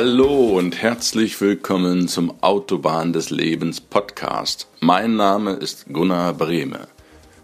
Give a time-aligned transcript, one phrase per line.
[0.00, 4.68] Hallo und herzlich willkommen zum Autobahn des Lebens Podcast.
[4.78, 6.86] Mein Name ist Gunnar Brehme.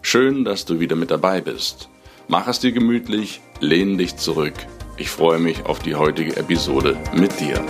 [0.01, 1.89] Schön, dass du wieder mit dabei bist.
[2.29, 4.53] Mach es dir gemütlich, lehn dich zurück.
[4.95, 7.61] Ich freue mich auf die heutige Episode mit dir.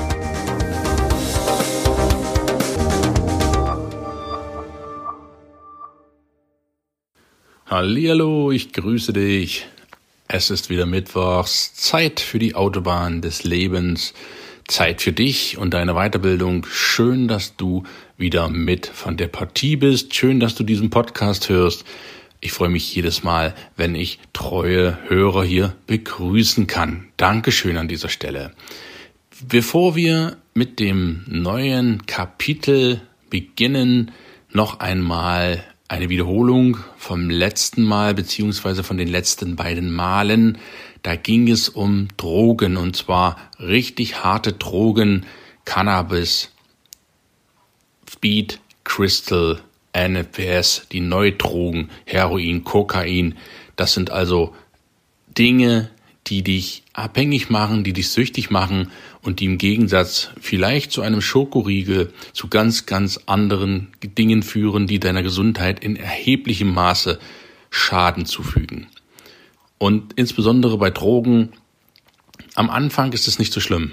[7.65, 9.65] Hallihallo, ich grüße dich.
[10.27, 14.13] Es ist wieder Mittwochs, Zeit für die Autobahn des Lebens,
[14.67, 16.65] Zeit für dich und deine Weiterbildung.
[16.69, 17.83] Schön, dass du
[18.17, 20.15] wieder mit von der Partie bist.
[20.15, 21.85] Schön, dass du diesen Podcast hörst.
[22.41, 27.07] Ich freue mich jedes Mal, wenn ich treue Hörer hier begrüßen kann.
[27.17, 28.53] Dankeschön an dieser Stelle.
[29.47, 34.11] Bevor wir mit dem neuen Kapitel beginnen,
[34.51, 40.57] noch einmal eine Wiederholung vom letzten Mal beziehungsweise von den letzten beiden Malen.
[41.05, 45.27] Da ging es um Drogen und zwar richtig harte Drogen,
[45.63, 46.51] Cannabis,
[48.09, 49.61] Speed, Crystal,
[49.95, 53.37] NFS, die Neudrogen, Heroin, Kokain.
[53.75, 54.55] Das sind also
[55.37, 55.91] Dinge,
[56.25, 58.89] die dich abhängig machen, die dich süchtig machen
[59.21, 64.99] und die im Gegensatz vielleicht zu einem Schokoriegel zu ganz, ganz anderen Dingen führen, die
[64.99, 67.19] deiner Gesundheit in erheblichem Maße
[67.69, 68.87] Schaden zufügen.
[69.77, 71.53] Und insbesondere bei Drogen,
[72.55, 73.91] am Anfang ist es nicht so schlimm.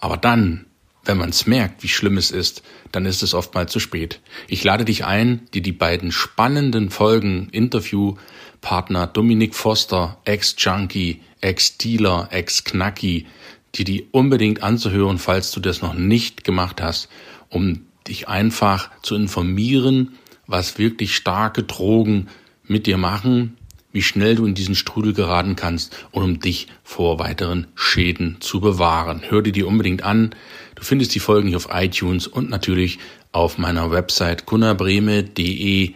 [0.00, 0.66] Aber dann,
[1.04, 2.62] wenn man es merkt, wie schlimm es ist,
[2.92, 4.20] dann ist es oftmals zu spät.
[4.48, 13.26] Ich lade dich ein, dir die beiden spannenden Folgen Interviewpartner Dominik Foster, Ex-Junkie, Ex-Dealer, Ex-Knacki,
[13.74, 17.08] dir die unbedingt anzuhören, falls du das noch nicht gemacht hast,
[17.48, 22.28] um dich einfach zu informieren, was wirklich starke Drogen
[22.64, 23.56] mit dir machen,
[23.94, 28.60] wie schnell du in diesen Strudel geraten kannst und um dich vor weiteren Schäden zu
[28.60, 29.22] bewahren.
[29.26, 30.34] Hör dir die unbedingt an.
[30.74, 32.98] Du findest die Folgen hier auf iTunes und natürlich
[33.30, 35.94] auf meiner Website gunnerbreme.de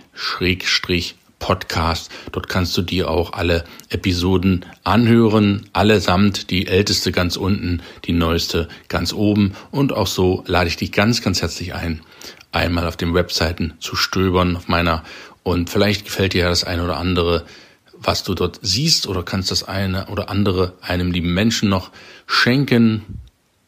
[1.40, 2.10] Podcast.
[2.32, 8.68] Dort kannst du dir auch alle Episoden anhören, allesamt, die älteste ganz unten, die neueste
[8.88, 9.54] ganz oben.
[9.70, 12.00] Und auch so lade ich dich ganz, ganz herzlich ein,
[12.52, 15.02] einmal auf den Webseiten zu stöbern, auf meiner.
[15.42, 17.44] Und vielleicht gefällt dir ja das eine oder andere,
[18.00, 21.90] was du dort siehst, oder kannst das eine oder andere einem lieben Menschen noch
[22.26, 23.20] schenken,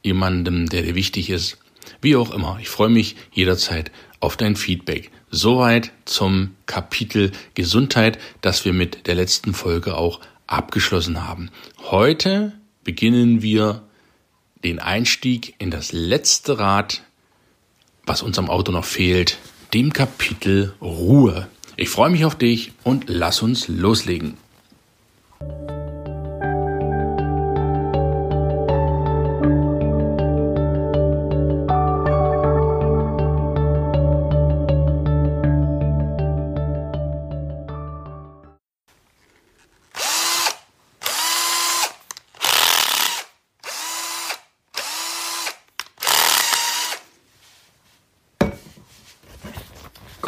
[0.02, 1.58] jemandem, der dir wichtig ist.
[2.00, 5.10] Wie auch immer, ich freue mich jederzeit auf dein Feedback.
[5.30, 11.50] Soweit zum Kapitel Gesundheit, das wir mit der letzten Folge auch abgeschlossen haben.
[11.90, 12.52] Heute
[12.84, 13.82] beginnen wir
[14.64, 17.02] den Einstieg in das letzte Rad,
[18.04, 19.38] was uns am Auto noch fehlt,
[19.72, 21.48] dem Kapitel Ruhe.
[21.80, 24.36] Ich freue mich auf dich und lass uns loslegen.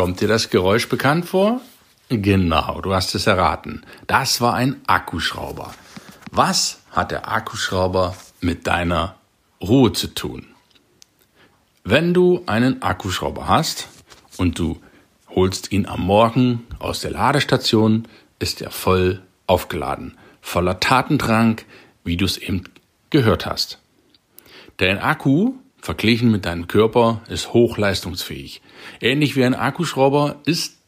[0.02, 1.60] Kommt dir das Geräusch bekannt vor?
[2.08, 3.86] Genau, du hast es erraten.
[4.08, 5.72] Das war ein Akkuschrauber.
[6.32, 9.14] Was hat der Akkuschrauber mit deiner
[9.60, 10.48] Ruhe zu tun?
[11.84, 13.86] Wenn du einen Akkuschrauber hast
[14.38, 14.80] und du
[15.30, 18.08] holst ihn am Morgen aus der Ladestation,
[18.40, 21.60] ist er voll aufgeladen, voller Tatendrang,
[22.02, 22.64] wie du es eben
[23.10, 23.78] gehört hast.
[24.78, 28.62] Dein Akku verglichen mit deinem Körper ist hochleistungsfähig.
[29.00, 30.78] Ähnlich wie ein Akkuschrauber ist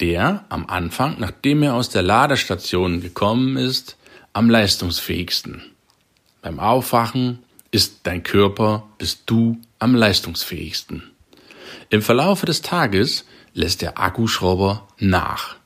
[0.00, 3.96] der am Anfang, nachdem er aus der Ladestation gekommen ist,
[4.32, 5.62] am leistungsfähigsten.
[6.42, 7.38] Beim Aufwachen
[7.70, 11.02] ist dein Körper, bist du am leistungsfähigsten.
[11.90, 13.24] Im Verlaufe des Tages
[13.54, 15.56] lässt der Akkuschrauber nach.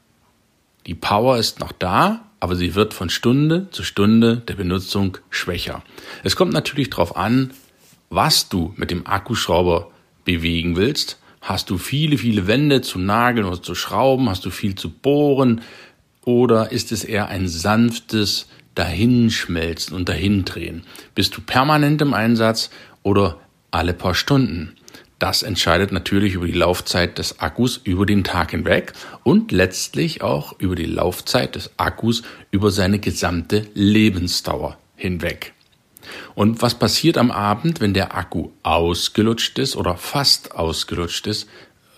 [0.86, 5.82] Die Power ist noch da, aber sie wird von Stunde zu Stunde der Benutzung schwächer.
[6.24, 7.52] Es kommt natürlich darauf an,
[8.12, 9.90] was du mit dem Akkuschrauber
[10.24, 11.18] bewegen willst.
[11.40, 14.28] Hast du viele, viele Wände zu nageln oder zu schrauben?
[14.28, 15.62] Hast du viel zu bohren?
[16.24, 20.84] Oder ist es eher ein sanftes Dahinschmelzen und Dahindrehen?
[21.14, 22.70] Bist du permanent im Einsatz
[23.02, 23.38] oder
[23.70, 24.76] alle paar Stunden?
[25.18, 28.92] Das entscheidet natürlich über die Laufzeit des Akkus über den Tag hinweg
[29.22, 35.54] und letztlich auch über die Laufzeit des Akkus über seine gesamte Lebensdauer hinweg.
[36.34, 41.48] Und was passiert am Abend, wenn der Akku ausgelutscht ist oder fast ausgelutscht ist?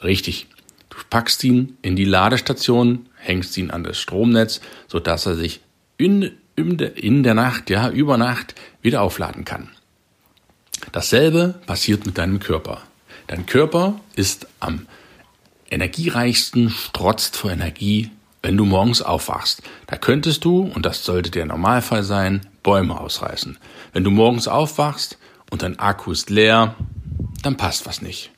[0.03, 0.47] Richtig.
[0.91, 5.61] Du packst ihn in die Ladestation, hängst ihn an das Stromnetz, sodass er sich
[5.97, 9.71] in, in, der, in der Nacht, ja, über Nacht wieder aufladen kann.
[10.93, 12.83] Dasselbe passiert mit deinem Körper.
[13.27, 14.87] Dein Körper ist am
[15.71, 18.11] energiereichsten, strotzt vor Energie,
[18.43, 19.63] wenn du morgens aufwachst.
[19.87, 23.59] Da könntest du, und das sollte der Normalfall sein, Bäume ausreißen.
[23.93, 25.19] Wenn du morgens aufwachst
[25.53, 26.75] und dein Akku ist leer,
[27.43, 28.33] dann passt was nicht.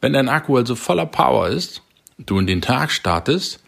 [0.00, 1.82] Wenn dein Akku also voller Power ist,
[2.18, 3.60] du in den Tag startest,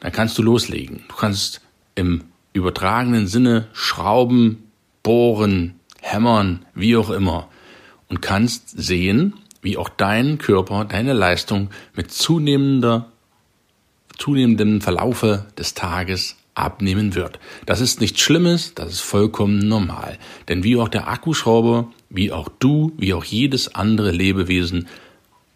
[0.00, 1.04] dann kannst du loslegen.
[1.08, 1.60] Du kannst
[1.94, 4.70] im übertragenen Sinne schrauben,
[5.04, 7.48] bohren, hämmern, wie auch immer
[8.08, 13.12] und kannst sehen, wie auch dein Körper, deine Leistung mit zunehmender,
[14.18, 17.38] zunehmendem Verlaufe des Tages abnehmen wird.
[17.66, 20.18] Das ist nichts Schlimmes, das ist vollkommen normal.
[20.48, 24.88] Denn wie auch der Akkuschrauber, wie auch du, wie auch jedes andere Lebewesen,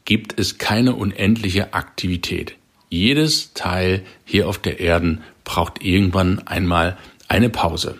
[0.04, 2.56] gibt es keine unendliche Aktivität.
[2.88, 6.96] Jedes Teil hier auf der Erden braucht irgendwann einmal
[7.28, 7.98] eine Pause.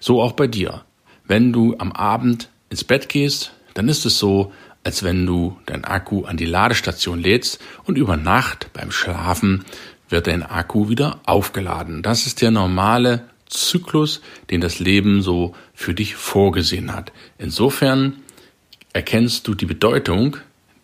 [0.00, 0.82] So auch bei dir.
[1.26, 4.52] Wenn du am Abend ins Bett gehst, dann ist es so,
[4.84, 9.64] als wenn du dein Akku an die Ladestation lädst und über Nacht beim Schlafen
[10.08, 12.02] wird dein Akku wieder aufgeladen.
[12.02, 14.20] Das ist der normale Zyklus,
[14.50, 17.12] den das Leben so für dich vorgesehen hat.
[17.38, 18.14] Insofern
[18.92, 20.36] erkennst du die Bedeutung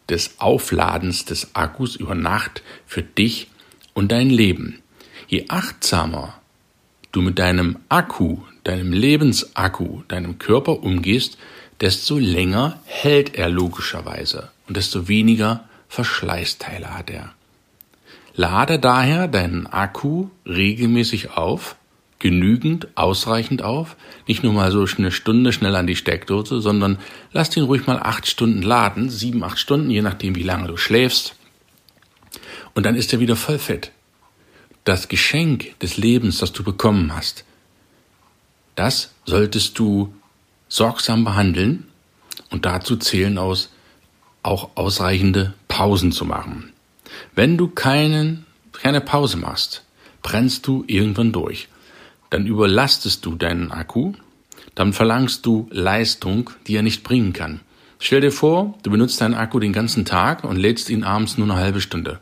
[0.09, 3.49] des Aufladens des Akkus über Nacht für dich
[3.95, 4.81] und dein Leben.
[5.29, 6.35] Je achtsamer
[7.13, 11.39] du mit deinem Akku, deinem Lebensakku, deinem Körper umgehst,
[11.81, 17.35] desto länger hält er logischerweise und desto weniger Verschleißteile hat er.
[18.35, 21.77] Lade daher deinen Akku regelmäßig auf,
[22.19, 23.97] genügend, ausreichend auf,
[24.27, 26.99] nicht nur mal so eine Stunde schnell an die Steckdose, sondern
[27.33, 30.77] lass den ruhig mal acht Stunden laden, sieben, acht Stunden, je nachdem wie lange du
[30.77, 31.35] schläfst.
[32.75, 33.91] Und dann ist er wieder voll fit.
[34.85, 37.45] Das Geschenk des Lebens, das du bekommen hast,
[38.77, 40.15] das solltest du
[40.69, 41.89] sorgsam behandeln
[42.51, 43.71] und dazu zählen aus,
[44.43, 46.72] auch ausreichende Pausen zu machen.
[47.35, 49.85] Wenn du keinen, keine Pause machst,
[50.23, 51.69] brennst du irgendwann durch
[52.33, 54.15] dann überlastest du deinen Akku,
[54.75, 57.61] dann verlangst du Leistung, die er nicht bringen kann.
[57.99, 61.47] Stell dir vor, du benutzt deinen Akku den ganzen Tag und lädst ihn abends nur
[61.47, 62.21] eine halbe Stunde.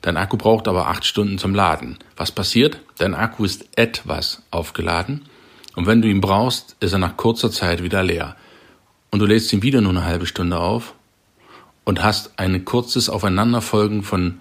[0.00, 1.98] Dein Akku braucht aber acht Stunden zum Laden.
[2.16, 2.80] Was passiert?
[2.96, 5.26] Dein Akku ist etwas aufgeladen
[5.74, 8.34] und wenn du ihn brauchst, ist er nach kurzer Zeit wieder leer.
[9.10, 10.94] Und du lädst ihn wieder nur eine halbe Stunde auf
[11.86, 14.40] und hast ein kurzes Aufeinanderfolgen von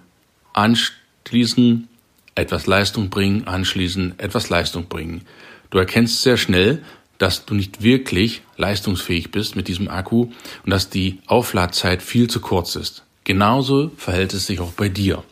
[0.51, 1.87] Anschließen,
[2.33, 5.21] etwas Leistung bringen, anschließend etwas Leistung bringen.
[5.69, 6.83] Du erkennst sehr schnell,
[7.17, 10.23] dass du nicht wirklich leistungsfähig bist mit diesem Akku
[10.65, 13.03] und dass die Aufladzeit viel zu kurz ist.
[13.23, 15.23] Genauso verhält es sich auch bei dir.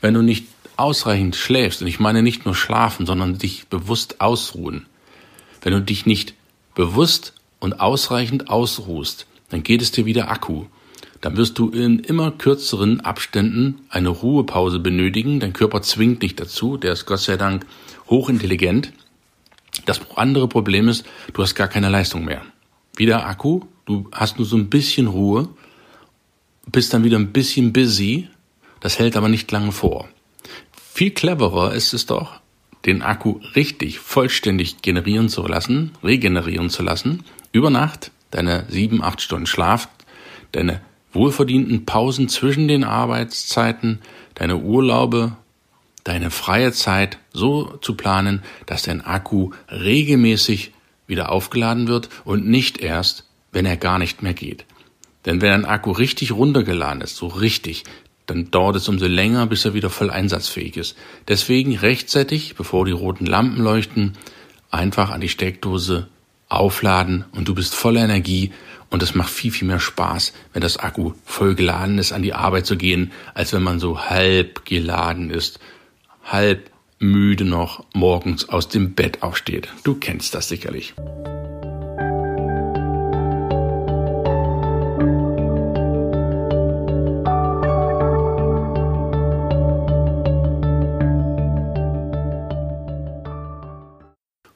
[0.00, 0.46] Wenn du nicht
[0.76, 4.86] ausreichend schläfst, und ich meine nicht nur schlafen, sondern dich bewusst ausruhen,
[5.62, 6.34] wenn du dich nicht
[6.74, 10.66] bewusst und ausreichend ausruhst, dann geht es dir wieder Akku
[11.22, 15.38] dann wirst du in immer kürzeren Abständen eine Ruhepause benötigen.
[15.40, 17.64] Dein Körper zwingt dich dazu, der ist Gott sei Dank
[18.10, 18.92] hochintelligent.
[19.86, 22.42] Das andere Problem ist, du hast gar keine Leistung mehr.
[22.96, 25.48] Wieder Akku, du hast nur so ein bisschen Ruhe,
[26.66, 28.28] bist dann wieder ein bisschen busy,
[28.80, 30.08] das hält aber nicht lange vor.
[30.92, 32.40] Viel cleverer ist es doch,
[32.84, 39.20] den Akku richtig vollständig generieren zu lassen, regenerieren zu lassen, über Nacht deine sieben, acht
[39.20, 39.88] Stunden Schlaf,
[40.50, 40.80] deine
[41.12, 44.00] wohlverdienten Pausen zwischen den Arbeitszeiten,
[44.34, 45.36] deine Urlaube,
[46.04, 50.72] deine freie Zeit so zu planen, dass dein Akku regelmäßig
[51.06, 54.64] wieder aufgeladen wird und nicht erst, wenn er gar nicht mehr geht.
[55.26, 57.84] Denn wenn ein Akku richtig runtergeladen ist, so richtig,
[58.26, 60.96] dann dauert es umso länger, bis er wieder voll einsatzfähig ist.
[61.28, 64.14] Deswegen rechtzeitig, bevor die roten Lampen leuchten,
[64.70, 66.08] einfach an die Steckdose
[66.52, 68.52] aufladen und du bist voller Energie
[68.90, 72.34] und es macht viel, viel mehr Spaß, wenn das Akku voll geladen ist, an die
[72.34, 75.58] Arbeit zu gehen, als wenn man so halb geladen ist,
[76.24, 79.68] halb müde noch morgens aus dem Bett aufsteht.
[79.82, 80.94] Du kennst das sicherlich.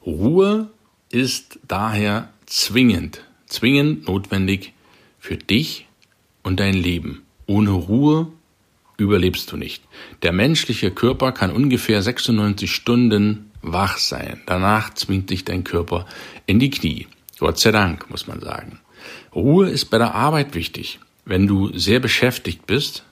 [0.05, 0.66] Ruhe
[1.09, 4.73] ist daher zwingend zwingend notwendig
[5.19, 5.87] für dich
[6.43, 7.23] und dein Leben.
[7.47, 8.27] Ohne Ruhe
[8.97, 9.83] überlebst du nicht.
[10.21, 14.41] Der menschliche Körper kann ungefähr 96 Stunden wach sein.
[14.45, 16.05] Danach zwingt dich dein Körper
[16.45, 17.07] in die Knie.
[17.39, 18.79] Gott sei Dank, muss man sagen.
[19.33, 20.99] Ruhe ist bei der Arbeit wichtig.
[21.25, 23.03] Wenn du sehr beschäftigt bist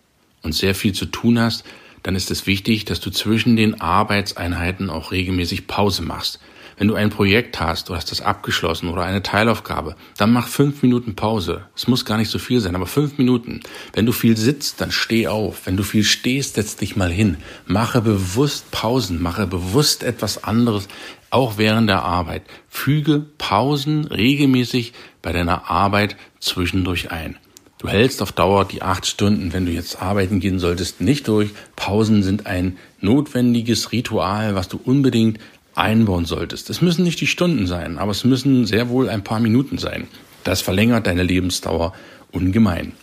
[0.41, 1.65] und sehr viel zu tun hast,
[2.03, 6.39] dann ist es wichtig, dass du zwischen den Arbeitseinheiten auch regelmäßig Pause machst.
[6.77, 10.81] Wenn du ein Projekt hast, du hast das abgeschlossen oder eine Teilaufgabe, dann mach fünf
[10.81, 11.65] Minuten Pause.
[11.75, 13.61] Es muss gar nicht so viel sein, aber fünf Minuten.
[13.93, 15.65] Wenn du viel sitzt, dann steh auf.
[15.65, 17.37] Wenn du viel stehst, setz dich mal hin.
[17.65, 20.89] Mache bewusst Pausen, mache bewusst etwas anderes,
[21.29, 22.43] auch während der Arbeit.
[22.67, 27.37] Füge Pausen regelmäßig bei deiner Arbeit zwischendurch ein.
[27.77, 31.51] Du hältst auf Dauer die acht Stunden, wenn du jetzt arbeiten gehen solltest, nicht durch.
[31.75, 35.39] Pausen sind ein notwendiges Ritual, was du unbedingt
[35.75, 36.69] einbauen solltest.
[36.69, 40.07] Es müssen nicht die Stunden sein, aber es müssen sehr wohl ein paar Minuten sein.
[40.43, 41.93] Das verlängert deine Lebensdauer
[42.31, 42.93] ungemein.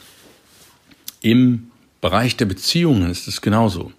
[1.21, 3.93] Im Bereich der Beziehungen ist es genauso.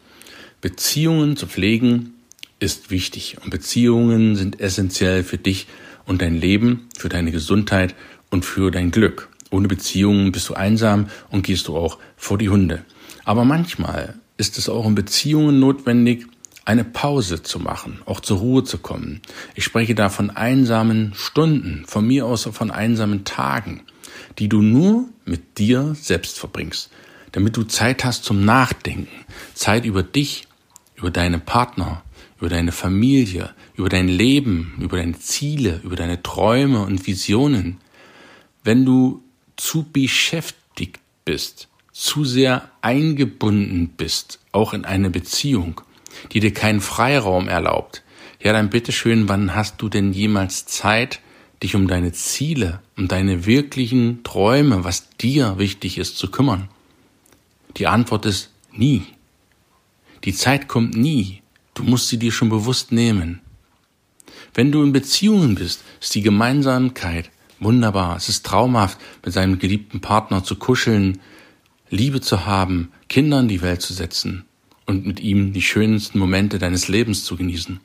[0.62, 2.14] Beziehungen zu pflegen
[2.60, 5.68] ist wichtig und Beziehungen sind essentiell für dich
[6.06, 7.96] und dein Leben, für deine Gesundheit
[8.30, 9.30] und für dein Glück.
[9.52, 12.84] Ohne Beziehungen bist du einsam und gehst du auch vor die Hunde.
[13.24, 16.28] Aber manchmal ist es auch in Beziehungen notwendig,
[16.66, 19.22] eine Pause zu machen, auch zur Ruhe zu kommen.
[19.56, 23.82] Ich spreche da von einsamen Stunden, von mir aus von einsamen Tagen,
[24.40, 26.90] die du nur mit dir selbst verbringst,
[27.32, 29.08] damit du Zeit hast zum Nachdenken,
[29.54, 30.48] Zeit über dich,
[30.96, 32.04] über deine Partner,
[32.40, 37.78] über deine Familie, über dein Leben, über deine Ziele, über deine Träume und Visionen.
[38.64, 39.24] Wenn du
[39.58, 45.82] zu beschäftigt bist, zu sehr eingebunden bist, auch in eine Beziehung,
[46.32, 48.04] die dir keinen Freiraum erlaubt,
[48.42, 51.20] ja dann bitteschön, wann hast du denn jemals Zeit,
[51.62, 56.68] dich um deine Ziele, um deine wirklichen Träume, was dir wichtig ist, zu kümmern?
[57.78, 59.04] Die Antwort ist nie.
[60.26, 61.42] Die Zeit kommt nie.
[61.74, 63.42] Du musst sie dir schon bewusst nehmen.
[64.54, 68.18] Wenn du in Beziehungen bist, ist die Gemeinsamkeit wunderbar.
[68.18, 71.20] Es ist traumhaft, mit seinem geliebten Partner zu kuscheln,
[71.90, 74.46] Liebe zu haben, Kinder in die Welt zu setzen
[74.94, 77.80] und mit ihm die schönsten Momente deines Lebens zu genießen.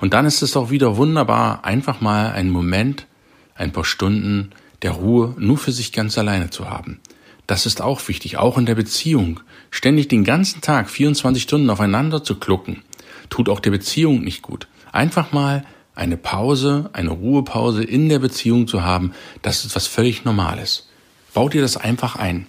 [0.00, 3.06] Und dann ist es auch wieder wunderbar, einfach mal einen Moment,
[3.56, 4.50] ein paar Stunden
[4.82, 7.00] der Ruhe nur für sich ganz alleine zu haben.
[7.46, 9.40] Das ist auch wichtig, auch in der Beziehung.
[9.70, 12.82] Ständig den ganzen Tag 24 Stunden aufeinander zu klucken,
[13.30, 14.68] tut auch der Beziehung nicht gut.
[14.92, 15.64] Einfach mal
[15.96, 20.88] eine Pause, eine Ruhepause in der Beziehung zu haben, das ist was völlig Normales.
[21.34, 22.46] Bau dir das einfach ein.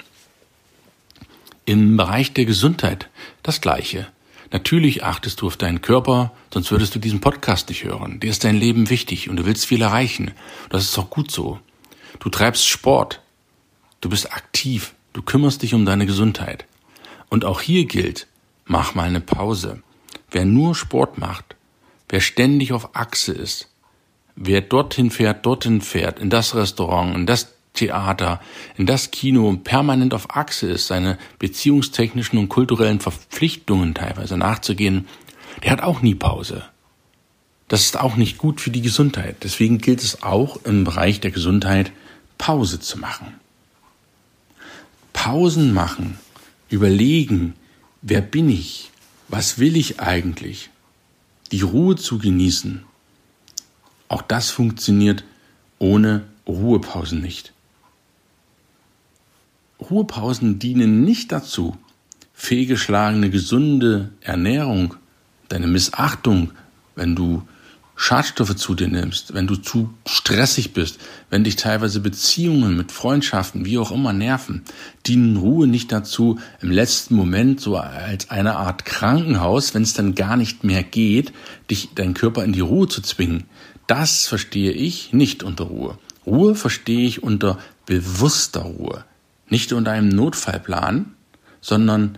[1.65, 3.09] Im Bereich der Gesundheit
[3.41, 4.07] das Gleiche.
[4.51, 8.19] Natürlich achtest du auf deinen Körper, sonst würdest du diesen Podcast nicht hören.
[8.19, 10.31] Dir ist dein Leben wichtig und du willst viel erreichen.
[10.69, 11.59] Das ist auch gut so.
[12.19, 13.21] Du treibst Sport.
[13.99, 14.93] Du bist aktiv.
[15.13, 16.65] Du kümmerst dich um deine Gesundheit.
[17.29, 18.27] Und auch hier gilt,
[18.65, 19.81] mach mal eine Pause.
[20.29, 21.55] Wer nur Sport macht,
[22.09, 23.69] wer ständig auf Achse ist,
[24.35, 28.41] wer dorthin fährt, dorthin fährt, in das Restaurant, in das Theater,
[28.77, 35.07] in das Kino permanent auf Achse ist, seine beziehungstechnischen und kulturellen Verpflichtungen teilweise nachzugehen,
[35.63, 36.63] der hat auch nie Pause.
[37.67, 39.37] Das ist auch nicht gut für die Gesundheit.
[39.43, 41.91] Deswegen gilt es auch im Bereich der Gesundheit,
[42.37, 43.33] Pause zu machen.
[45.13, 46.19] Pausen machen,
[46.69, 47.55] überlegen,
[48.01, 48.91] wer bin ich,
[49.29, 50.69] was will ich eigentlich,
[51.51, 52.83] die Ruhe zu genießen.
[54.07, 55.23] Auch das funktioniert
[55.79, 57.54] ohne Ruhepausen nicht.
[59.79, 61.77] Ruhepausen dienen nicht dazu,
[62.33, 64.95] fehlgeschlagene gesunde Ernährung,
[65.49, 66.51] deine Missachtung,
[66.95, 67.43] wenn du
[67.97, 73.65] Schadstoffe zu dir nimmst, wenn du zu stressig bist, wenn dich teilweise Beziehungen mit Freundschaften,
[73.65, 74.63] wie auch immer, nerven,
[75.05, 80.13] dienen Ruhe nicht dazu, im letzten Moment so als eine Art Krankenhaus, wenn es dann
[80.13, 81.31] gar nicht mehr geht,
[81.71, 83.45] dich, deinen Körper in die Ruhe zu zwingen.
[83.87, 85.97] Das verstehe ich nicht unter Ruhe.
[86.25, 89.05] Ruhe verstehe ich unter bewusster Ruhe.
[89.49, 91.15] Nicht unter einem Notfallplan,
[91.61, 92.17] sondern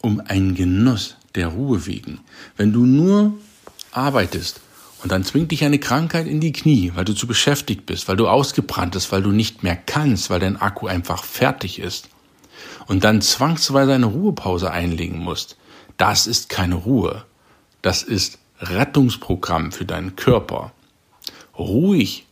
[0.00, 2.20] um einen Genuss der Ruhe wegen.
[2.56, 3.34] Wenn du nur
[3.92, 4.60] arbeitest
[5.02, 8.16] und dann zwingt dich eine Krankheit in die Knie, weil du zu beschäftigt bist, weil
[8.16, 12.08] du ausgebrannt bist, weil du nicht mehr kannst, weil dein Akku einfach fertig ist
[12.86, 15.56] und dann zwangsweise eine Ruhepause einlegen musst,
[15.96, 17.24] das ist keine Ruhe.
[17.82, 20.72] Das ist Rettungsprogramm für deinen Körper.
[21.58, 22.26] Ruhig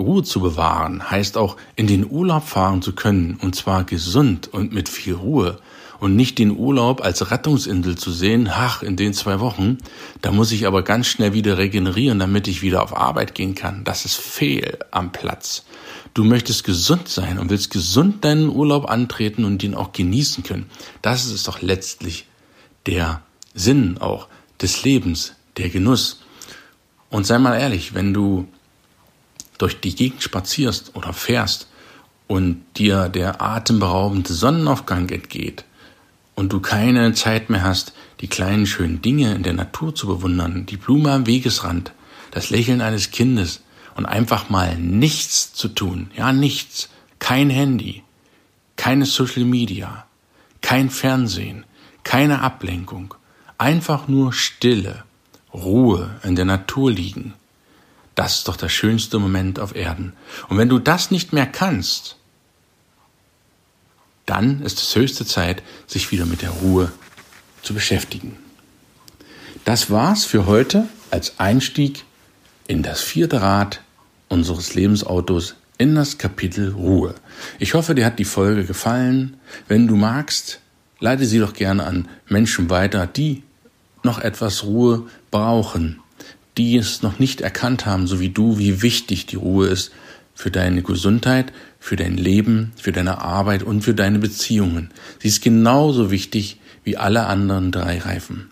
[0.00, 4.72] Ruhe zu bewahren heißt auch in den Urlaub fahren zu können, und zwar gesund und
[4.72, 5.60] mit viel Ruhe
[6.00, 9.78] und nicht den Urlaub als Rettungsinsel zu sehen, ach, in den zwei Wochen,
[10.22, 13.84] da muss ich aber ganz schnell wieder regenerieren, damit ich wieder auf Arbeit gehen kann.
[13.84, 15.64] Das ist fehl am Platz.
[16.14, 20.70] Du möchtest gesund sein und willst gesund deinen Urlaub antreten und ihn auch genießen können.
[21.02, 22.26] Das ist doch letztlich
[22.86, 23.22] der
[23.54, 24.26] Sinn auch
[24.60, 26.22] des Lebens, der Genuss.
[27.10, 28.48] Und sei mal ehrlich, wenn du
[29.60, 31.68] durch die Gegend spazierst oder fährst
[32.26, 35.64] und dir der atemberaubende Sonnenaufgang entgeht
[36.34, 40.64] und du keine Zeit mehr hast, die kleinen schönen Dinge in der Natur zu bewundern,
[40.64, 41.92] die Blume am Wegesrand,
[42.30, 43.62] das Lächeln eines Kindes
[43.94, 46.10] und einfach mal nichts zu tun.
[46.16, 46.88] Ja, nichts.
[47.18, 48.02] Kein Handy,
[48.76, 50.06] keine Social Media,
[50.62, 51.66] kein Fernsehen,
[52.04, 53.14] keine Ablenkung.
[53.58, 55.04] Einfach nur Stille,
[55.52, 57.34] Ruhe in der Natur liegen.
[58.20, 60.12] Das ist doch der schönste Moment auf Erden.
[60.50, 62.16] Und wenn du das nicht mehr kannst,
[64.26, 66.92] dann ist es höchste Zeit, sich wieder mit der Ruhe
[67.62, 68.36] zu beschäftigen.
[69.64, 72.04] Das war's für heute als Einstieg
[72.66, 73.80] in das vierte Rad
[74.28, 77.14] unseres Lebensautos in das Kapitel Ruhe.
[77.58, 79.38] Ich hoffe, dir hat die Folge gefallen.
[79.66, 80.60] Wenn du magst,
[80.98, 83.44] leite sie doch gerne an Menschen weiter, die
[84.02, 86.02] noch etwas Ruhe brauchen,
[86.56, 89.92] die es noch nicht erkannt haben, so wie du, wie wichtig die Ruhe ist
[90.34, 94.90] für deine Gesundheit, für dein Leben, für deine Arbeit und für deine Beziehungen.
[95.18, 98.50] Sie ist genauso wichtig wie alle anderen drei Reifen.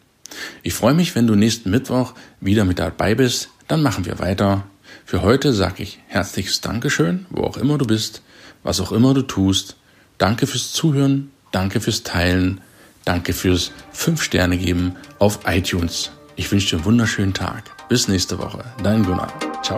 [0.62, 3.48] Ich freue mich, wenn du nächsten Mittwoch wieder mit dabei bist.
[3.68, 4.64] Dann machen wir weiter.
[5.04, 8.22] Für heute sage ich herzliches Dankeschön, wo auch immer du bist,
[8.62, 9.76] was auch immer du tust.
[10.18, 12.60] Danke fürs Zuhören, danke fürs Teilen,
[13.04, 16.10] danke fürs Fünf Sterne geben auf iTunes.
[16.38, 17.64] Ich wünsche dir einen wunderschönen Tag.
[17.88, 18.64] Bis nächste Woche.
[18.84, 19.32] Dein Gunnar.
[19.60, 19.76] Ciao.